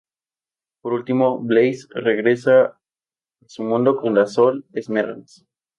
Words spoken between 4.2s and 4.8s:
Sol